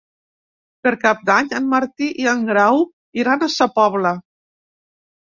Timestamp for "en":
1.59-1.67, 2.31-2.41